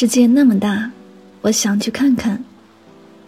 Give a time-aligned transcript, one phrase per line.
[0.00, 0.90] 世界那么大，
[1.42, 2.42] 我想去看看。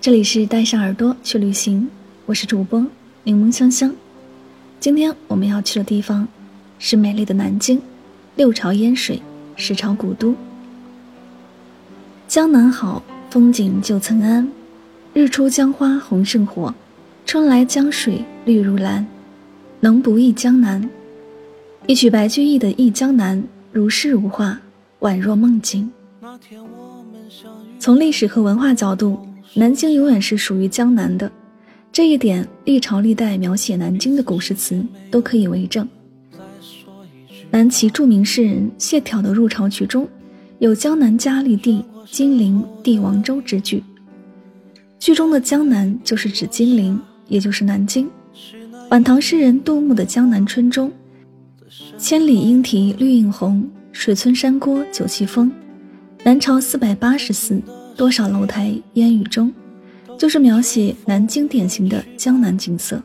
[0.00, 1.86] 这里是带上耳朵去旅行，
[2.24, 2.82] 我是主播
[3.24, 3.94] 柠檬香香。
[4.80, 6.26] 今天我们要去的地方
[6.78, 7.78] 是美丽的南京，
[8.36, 9.20] 六朝烟水，
[9.54, 10.34] 十朝古都。
[12.26, 14.48] 江南好，风景旧曾谙。
[15.12, 16.74] 日出江花红胜火，
[17.26, 19.06] 春来江水绿如蓝。
[19.80, 20.88] 能不忆江南？
[21.86, 23.36] 一曲白居易的《忆江南》，
[23.72, 24.58] 如诗如画，
[25.00, 25.92] 宛若梦境。
[27.78, 29.18] 从历史和文化角度，
[29.54, 31.30] 南京永远是属于江南的，
[31.90, 35.86] 这一点历朝历代描写南京的古诗词都可以为证。
[37.50, 40.08] 南齐著名诗人谢朓的入朝曲中
[40.58, 43.82] 有“江南佳丽地，金陵帝王州”之句，
[44.98, 48.08] 句中的江南就是指金陵，也就是南京。
[48.90, 50.90] 晚唐诗人杜牧的《江南春》中
[51.98, 55.52] ，“千里莺啼绿映红，水村山郭酒旗风。”
[56.24, 57.60] 南朝四百八十寺，
[57.96, 59.52] 多少楼台烟雨中，
[60.16, 63.02] 就是描写南京典型的江南景色。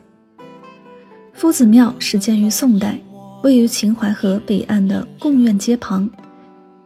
[1.32, 2.96] 夫子庙始建于宋代，
[3.42, 6.08] 位于秦淮河北岸的贡院街旁，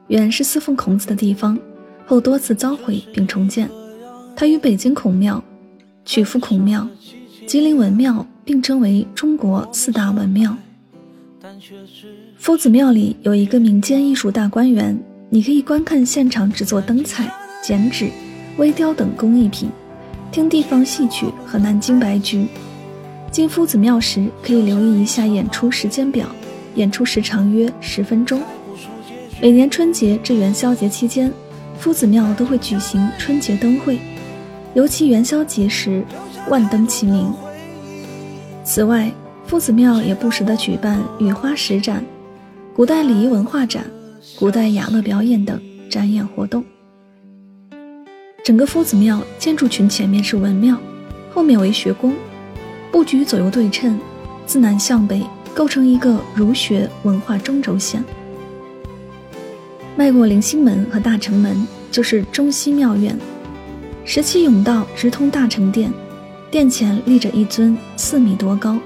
[0.06, 1.58] 原是侍奉孔子的地方，
[2.06, 3.68] 后多次遭毁并重建。
[4.34, 5.42] 它与北京孔庙、
[6.06, 6.88] 曲阜孔庙、
[7.46, 10.56] 吉林文庙并称为中国四大文庙。
[12.38, 14.98] 夫子庙里有一个民间艺术大观园。
[15.34, 17.26] 你可以观看现场制作灯彩、
[17.62, 18.10] 剪纸、
[18.58, 19.70] 微雕等工艺品，
[20.30, 22.46] 听地方戏曲和南京白菊。
[23.30, 26.26] 进夫子庙时可以留意一下演出时间表，
[26.74, 28.42] 演出时长约十分钟。
[29.40, 31.32] 每年春节至元宵节期间，
[31.78, 33.98] 夫子庙都会举行春节灯会，
[34.74, 36.04] 尤其元宵节时
[36.50, 37.32] 万灯齐鸣。
[38.64, 39.10] 此外，
[39.46, 42.04] 夫子庙也不时地举办雨花石展、
[42.74, 43.86] 古代礼仪文化展。
[44.42, 45.56] 古代雅乐表演等
[45.88, 46.64] 展演活动。
[48.44, 50.76] 整个夫子庙建筑群前面是文庙，
[51.32, 52.12] 后面为学宫，
[52.90, 53.96] 布局左右对称，
[54.44, 58.02] 自南向北构成一个儒学文化中轴线。
[59.94, 63.16] 迈过灵星门和大成门，就是中西庙院。
[64.04, 65.92] 十七甬道直通大成殿，
[66.50, 68.76] 殿前立着一尊四米多高、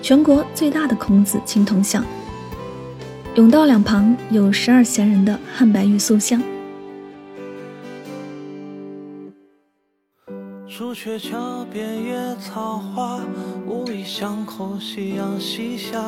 [0.00, 2.02] 全国最大的孔子青铜像。
[3.34, 6.40] 甬道两旁有十二闲人的汉白玉塑像。
[10.68, 13.20] 朱雀桥边野草花，
[13.66, 16.00] 乌衣巷口夕阳西下。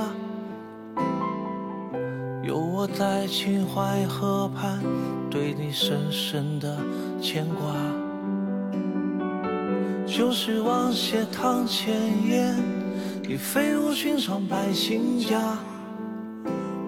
[2.44, 4.80] 有我在秦淮河畔，
[5.28, 6.78] 对你深深的
[7.20, 7.74] 牵挂。
[10.06, 11.92] 旧时王谢堂前
[12.24, 12.56] 燕，
[13.28, 15.58] 已飞入寻常百姓家。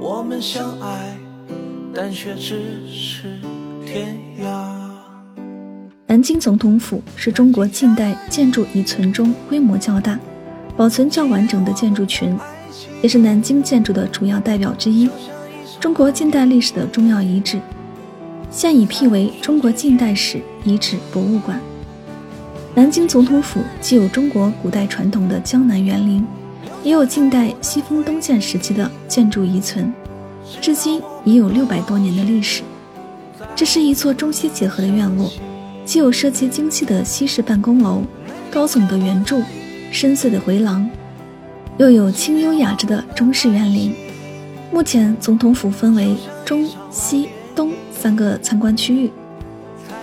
[0.01, 1.19] 我们相爱，
[1.93, 3.41] 但却只是
[3.85, 4.47] 天涯。
[6.07, 10.17] 南京总统府是中国近代建筑遗存中规模较大、
[10.77, 12.39] 保存较完整的建筑群，
[13.03, 15.11] 也是南京建筑的主要代表之一，
[15.81, 17.59] 中国近代历史的重要遗址，
[18.53, 21.61] 现已辟为中国近代史遗址博物馆。
[22.73, 26.25] 南京总统府既有中国古代传统的江南园林，
[26.89, 29.93] 也有近代西风东渐时期的建筑遗存，
[30.59, 32.63] 至今已有六百多年的历史。
[33.55, 35.31] 这是一座中西结合的院落，
[35.85, 38.05] 既有设计精细的西式办公楼、
[38.51, 39.43] 高耸的圆柱、
[39.93, 40.89] 深邃的回廊，
[41.77, 43.95] 又有清幽雅致的中式园林。
[44.73, 49.11] 目前，总统府分为中西东三个参观区域，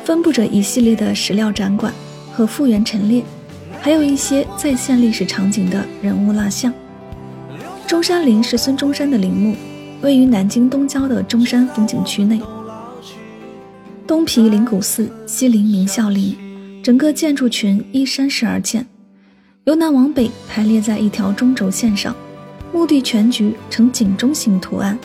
[0.04, 1.92] 分布着一系列的史料展馆。
[2.32, 3.24] 和复原陈列，
[3.86, 6.74] 还有一些再现历史场景的人物蜡像。
[7.86, 9.56] 中山陵是孙中山的陵墓，
[10.02, 12.42] 位于南京东郊的中山风景区内。
[14.08, 16.36] 东毗灵谷寺，西临明孝陵，
[16.82, 18.84] 整个建筑群依山势而建，
[19.66, 22.16] 由南往北排列在一条中轴线上，
[22.74, 24.98] 墓地全局呈井中形图案。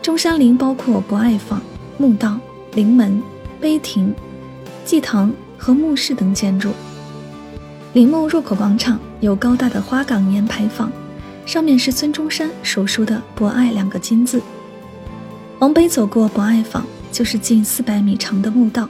[0.00, 1.60] 中山陵包括博爱坊、
[1.98, 2.40] 墓道、
[2.72, 3.22] 陵门、
[3.60, 4.14] 碑亭、
[4.86, 5.30] 祭堂。
[5.60, 6.70] 和墓室等建筑。
[7.94, 10.92] 陵墓入口广场有高大的花岗岩牌坊，
[11.46, 14.42] 上面是孙中山手书的“博爱”两个金字。
[15.58, 18.86] 往北走过博爱坊，就是近四百米长的墓道，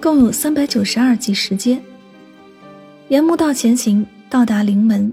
[0.00, 1.80] 共有三百九十二级石阶。
[3.08, 5.12] 沿墓道前行，到达陵门，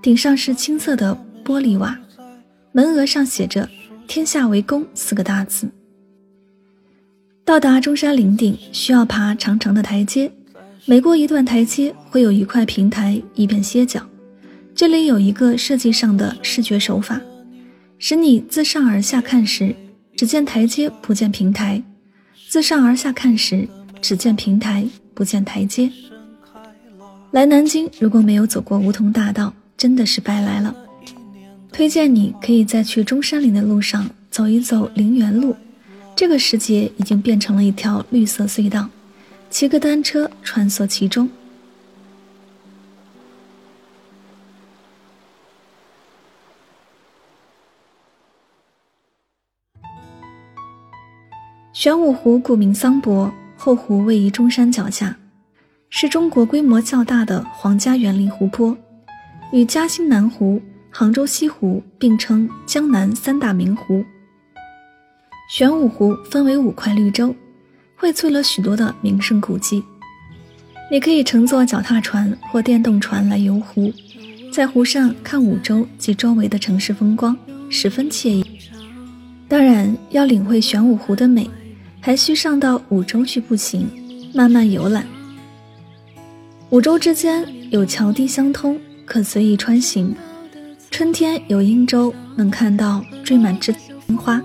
[0.00, 1.98] 顶上是青色的玻璃瓦，
[2.72, 3.68] 门额上写着
[4.08, 5.68] “天下为公”四个大字。
[7.44, 10.32] 到达中山陵顶，需要爬长长的台阶。
[10.86, 14.04] 每过一段台阶，会有一块平台，以便歇脚。
[14.74, 17.20] 这里有一个设计上的视觉手法，
[17.98, 19.74] 使你自上而下看时，
[20.16, 21.82] 只见台阶不见平台；
[22.48, 23.68] 自上而下看时，
[24.00, 25.90] 只见平台不见台阶。
[27.30, 30.74] 来南京如果没有走过梧桐大道，真的是白来了。
[31.70, 35.54] 推荐你可以在去中山陵的路上走一走陵园路，
[36.16, 38.88] 这个时节已经变成了一条绿色隧道。
[39.50, 41.28] 骑个单车穿梭其中。
[51.72, 55.16] 玄武湖古名桑博，后湖位于中山脚下，
[55.88, 58.76] 是中国规模较大的皇家园林湖泊，
[59.52, 60.60] 与嘉兴南湖、
[60.90, 64.04] 杭州西湖并称江南三大名湖。
[65.50, 67.34] 玄武湖分为五块绿洲。
[68.00, 69.84] 荟萃了许多的名胜古迹，
[70.90, 73.92] 你可以乘坐脚踏船或电动船来游湖，
[74.50, 77.36] 在湖上看五洲及周围的城市风光，
[77.68, 78.58] 十分惬意。
[79.46, 81.46] 当然，要领会玄武湖的美，
[82.00, 83.86] 还需上到五洲去步行，
[84.32, 85.06] 慢慢游览。
[86.70, 90.14] 五洲之间有桥堤相通，可随意穿行。
[90.90, 93.74] 春天有英洲，能看到缀满枝
[94.06, 94.42] 樱花。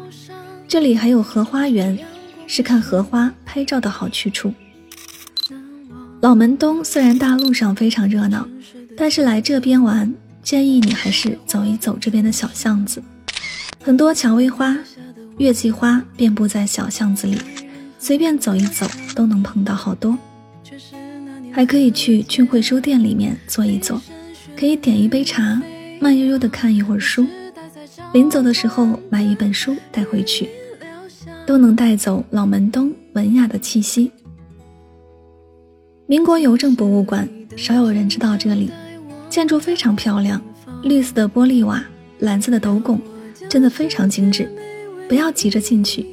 [0.67, 1.97] 这里还有荷花园。
[2.47, 4.53] 是看荷花拍照的好去处。
[6.21, 8.47] 老门东虽然大路上非常热闹，
[8.97, 10.11] 但是来这边玩，
[10.41, 13.01] 建议你还是走一走这边的小巷子。
[13.83, 14.75] 很多蔷薇花、
[15.37, 17.37] 月季花遍布在小巷子里，
[17.99, 20.17] 随便走一走都能碰到好多。
[21.53, 24.01] 还可以去俊汇书店里面坐一坐，
[24.57, 25.61] 可以点一杯茶，
[26.01, 27.27] 慢悠悠的看一会儿书。
[28.13, 30.49] 临走的时候买一本书带回去。
[31.45, 34.11] 都能带走老门东文雅的气息。
[36.07, 38.71] 民国邮政博物馆少有人知道这里，
[39.29, 40.41] 建筑非常漂亮，
[40.83, 41.83] 绿色的玻璃瓦，
[42.19, 42.99] 蓝色的斗拱，
[43.49, 44.49] 真的非常精致。
[45.07, 46.05] 不要急着进去，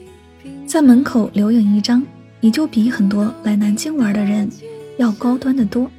[0.67, 2.03] 在门口留影一张，
[2.41, 4.49] 你就比很多来南京玩的人
[4.99, 5.91] 要高端的多。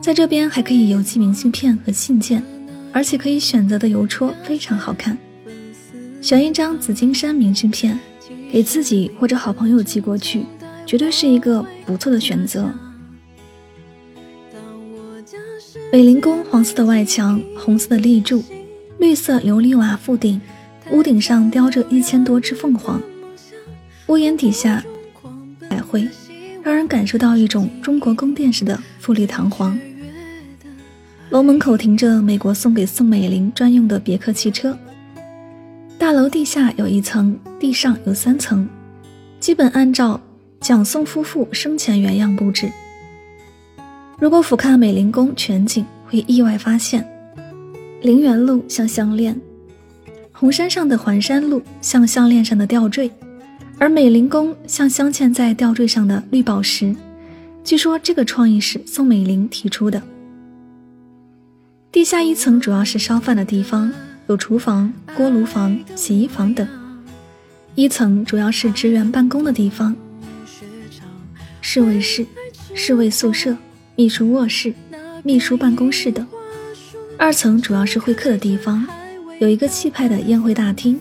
[0.00, 2.42] 在这边还可以邮寄明信片和信件，
[2.92, 5.16] 而且可以选择的邮戳非常好看。
[6.22, 7.98] 选一张紫金山明信片，
[8.52, 10.46] 给自己或者好朋友寄过去，
[10.86, 12.72] 绝对是一个不错的选择。
[15.90, 18.44] 北陵宫黄色的外墙，红色的立柱，
[19.00, 20.40] 绿色琉璃瓦覆顶，
[20.92, 23.02] 屋顶上雕着一千多只凤凰，
[24.06, 24.82] 屋檐底下
[25.68, 26.08] 彩绘，
[26.62, 29.76] 让人感受到一种中国宫殿式的富丽堂皇。
[31.30, 34.78] 楼门口停着美国送给宋美龄专用的别克汽车。
[36.12, 38.68] 大楼地下有一层，地上有三层，
[39.40, 40.20] 基本按照
[40.60, 42.70] 蒋宋夫妇生前原样布置。
[44.18, 47.02] 如果俯瞰美龄宫全景，会意外发现，
[48.02, 49.34] 陵园路像项链，
[50.32, 53.10] 红山上的环山路像项链上的吊坠，
[53.78, 56.94] 而美龄宫像镶嵌在吊坠上的绿宝石。
[57.64, 60.02] 据说这个创意是宋美龄提出的。
[61.90, 63.90] 地下一层主要是烧饭的地方，
[64.32, 66.66] 有厨房、锅炉房、洗衣房等；
[67.74, 69.94] 一层主要是职员办公的地方，
[71.60, 72.24] 侍卫室、
[72.72, 73.54] 侍卫宿舍、
[73.94, 74.72] 秘书卧室、
[75.22, 76.24] 秘书办公室等；
[77.18, 78.86] 二层主要是会客的地方，
[79.38, 80.98] 有一个气派的宴会大厅，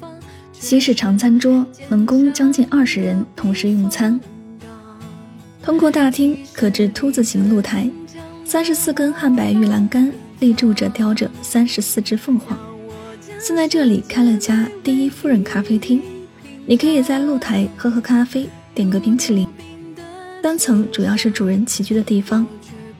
[0.51, 4.19] 西式长餐桌，能供将近二十人同时用餐。
[5.63, 7.89] 通过大厅可至凸字形露台，
[8.43, 10.11] 三十四根汉白玉栏杆。
[10.41, 12.57] 立柱着雕着三十四只凤凰，
[13.43, 15.99] 现在这里开了家第一夫人咖啡厅，
[16.67, 19.47] 你可以在露台喝喝咖啡，点个冰淇淋。
[20.43, 22.45] 三层主要是主人起居的地方，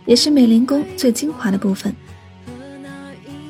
[0.04, 1.96] 也是美龄宫最精华的部分。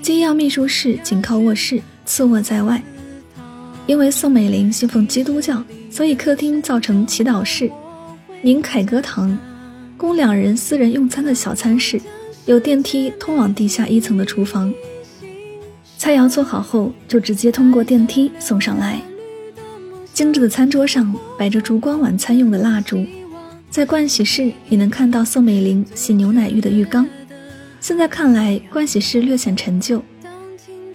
[0.02, 2.84] 机要秘书室紧靠卧室，次卧在外。
[3.88, 7.72] 因为宋美龄信奉基督教，所以客厅造成祈祷室、
[8.42, 9.40] 宁凯歌堂，
[9.96, 12.02] 供两人私人用餐的小餐室。
[12.48, 14.74] 有电梯通往地下一层的厨房，
[16.02, 19.00] 菜肴做好后就直接通过电梯送上来。
[20.16, 23.06] 精致的餐桌上摆着烛光晚餐用的蜡烛，
[23.70, 27.08] 在盥洗室也能看到宋美龄洗牛奶浴的浴缸。
[27.80, 30.02] 现在看来，盥洗室略显陈旧，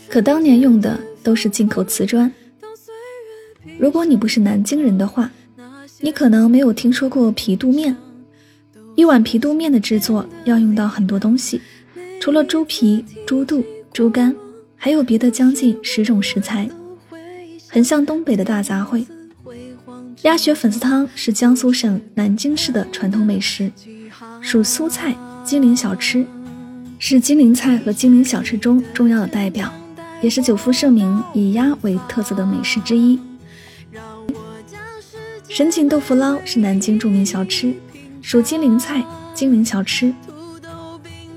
[0.09, 2.29] 可当年用的都是进口瓷砖。
[3.79, 5.31] 如果你不是南京人的话，
[6.01, 7.97] 你可能没有听说过皮肚面。
[8.97, 11.61] 一碗皮肚面的制作要用到很多东西，
[12.21, 14.35] 除了猪皮、猪肚、猪肝，
[14.77, 16.69] 还有别的将近十种食材，
[17.69, 19.05] 很像东北的大杂烩。
[20.23, 23.71] 鸭血粉丝汤是江苏省南京市的传统美食，
[24.41, 25.15] 属苏菜
[25.45, 26.25] 金陵小吃，
[26.99, 29.73] 是金陵菜和金陵小吃中重要的代表，
[30.23, 33.19] 也是久负盛名以鸭为特色的美食之一。
[35.49, 37.75] 神锦豆腐捞是南京著名小吃。
[38.23, 39.05] 属金陵菜、
[39.35, 40.13] 金陵小吃。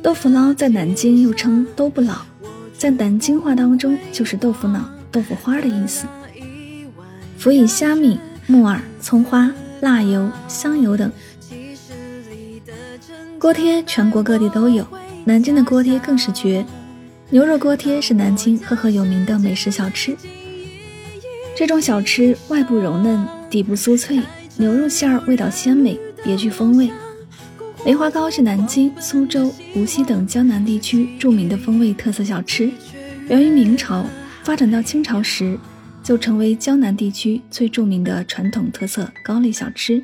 [0.01, 2.15] 豆腐捞在南京又称“都不老”，
[2.79, 6.07] 在南京话当中就是豆腐脑、豆腐花的意思。
[7.37, 8.17] 辅以虾米、
[8.47, 11.11] 木耳、葱花、辣油、香油等。
[13.37, 14.87] 锅贴全国各地都有，
[15.25, 16.65] 南京的锅贴更是绝。
[17.29, 20.15] 牛肉锅贴是南京赫赫有名的美食小吃。
[21.57, 24.21] 这种小吃外部柔嫩，底部酥脆，
[24.55, 25.99] 牛肉馅儿味道鲜美。
[26.23, 26.89] 别具风味。
[27.85, 32.69] 梅花糕是南京、苏州、无锡等江南地区著名的风味特色小吃，
[33.29, 34.05] 源于明朝，
[34.43, 35.57] 发展到清朝时，
[36.03, 40.03] 就成为江南地区最著名的传统特色糕类小吃。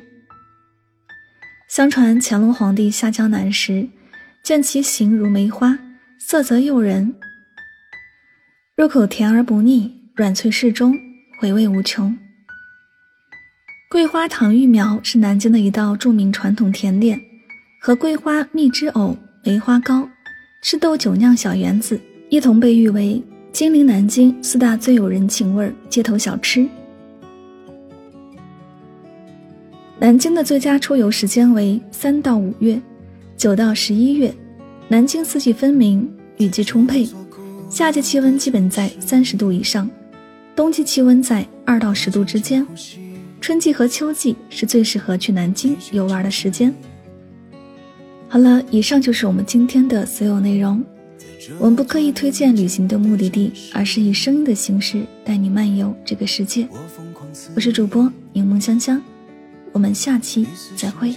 [1.68, 3.88] 相传乾隆皇帝下江南时，
[4.42, 5.78] 见其形如梅花，
[6.18, 7.14] 色泽诱人，
[8.74, 10.94] 入口甜而不腻，软脆适中，
[11.38, 12.16] 回味无穷。
[13.90, 17.20] 桂花糖芋苗是南京的一道著名传统甜点，
[17.86, 20.08] 和桂花蜜汁藕、梅花糕、
[20.60, 21.96] 赤豆酒酿小圆子
[22.28, 26.68] 一同被誉为金陵南京四大最有人情味街头小吃。
[30.00, 32.82] 南京的最佳出游时间为三到五月，
[33.36, 34.34] 九到十一月。
[34.88, 37.08] 南京四季分明，雨季充沛，
[37.70, 39.88] 夏季气温基本在三十度以上，
[40.56, 42.66] 冬季气温在二到十度之间。
[43.40, 46.74] 春季和秋季是最适合去南京游玩的时间。
[48.28, 50.84] 好了，以上就是我们今天的所有内容。
[51.58, 56.68] 我们不刻意推荐旅行的目的地，而是以声音的形式带你漫游这个世界。
[57.54, 59.00] 我是主播柠檬香香，
[59.72, 61.14] 我们下期再会。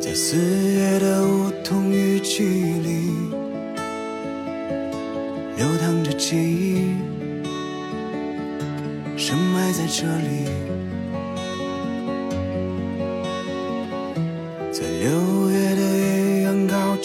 [0.00, 3.12] 在四月的梧桐雨季里，
[5.56, 6.94] 流淌着记忆。
[9.16, 10.50] 深埋在这里，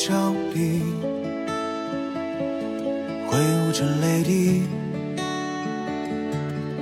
[0.08, 0.82] 照里，
[3.28, 4.64] 挥舞着泪滴，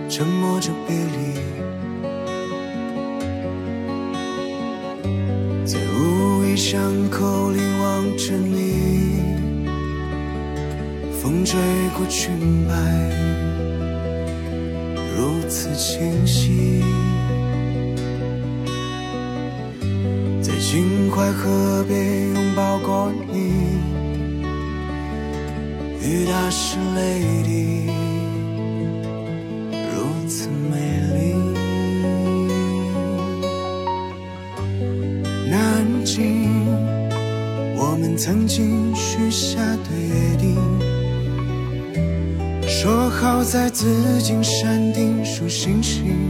[0.08, 1.34] 沉默着别离，
[5.66, 9.24] 在无意巷口里望着你，
[11.20, 11.60] 风吹
[11.98, 12.76] 过裙摆。
[15.18, 16.84] 如此清晰，
[20.70, 23.54] 秦淮河边拥抱过你，
[26.06, 27.90] 雨打湿泪滴，
[29.72, 30.76] 如此美
[31.16, 31.34] 丽。
[35.50, 36.68] 南京，
[37.78, 40.58] 我们曾经许下的约定。
[42.68, 46.30] 说好在紫金山顶数星星，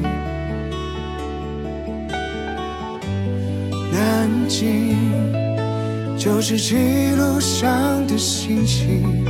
[4.48, 6.78] 南京，就是记
[7.18, 9.26] 录上的心情，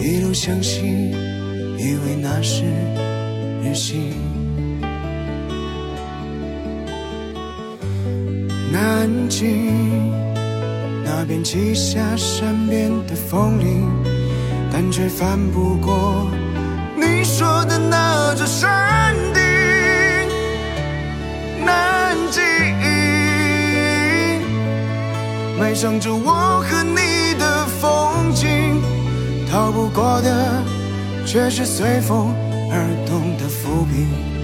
[0.00, 1.12] 一路相信，
[1.78, 2.64] 以为那是
[3.62, 4.14] 日行。
[8.72, 10.10] 南京
[11.04, 13.86] 那边积下山边的风铃，
[14.72, 16.26] 但却翻不过
[16.96, 19.47] 你说的那座山顶。
[25.80, 28.82] 想着我和你的风景，
[29.48, 30.60] 逃不过的
[31.24, 32.34] 却是随风
[32.72, 34.37] 而动的浮萍。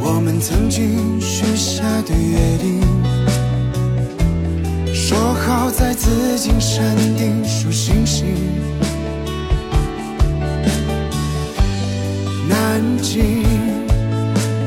[0.00, 2.80] 我们曾经许下的约定，
[4.94, 8.26] 说好在紫金山顶数星星。
[12.48, 13.44] 南京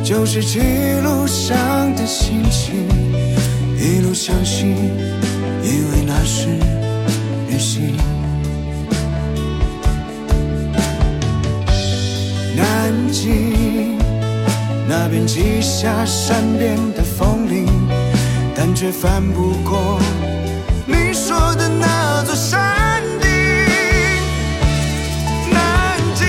[0.03, 0.59] 就是记
[1.03, 2.87] 录上的心情，
[3.77, 4.75] 一路相信，
[5.63, 6.47] 因为那是
[7.49, 8.18] 旅行。
[13.09, 13.97] 南京
[14.87, 17.65] 那边积下山边的风铃，
[18.55, 19.99] 但却翻不过
[20.85, 23.27] 你说的那座山顶。
[25.51, 26.27] 南京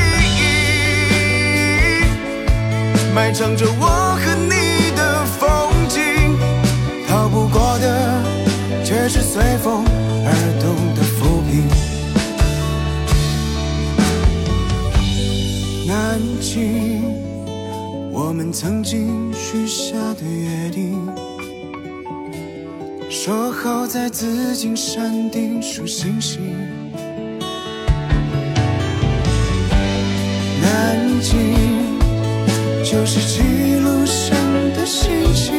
[3.14, 6.00] 埋藏着我和你的风景，
[7.06, 8.22] 逃不过的
[8.82, 9.84] 却是随风
[18.52, 20.98] 曾经许下的约定，
[23.08, 26.40] 说好在紫金山顶数星星。
[30.60, 31.36] 南京，
[32.82, 33.40] 就是记
[33.76, 34.36] 录上
[34.74, 35.54] 的心情，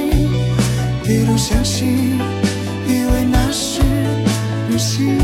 [1.05, 2.19] 一路相信，
[2.87, 3.81] 以为那是
[4.69, 5.17] 旅行，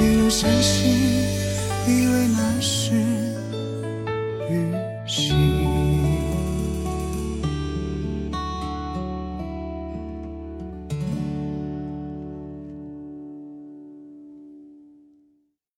[0.00, 0.93] 一路相信。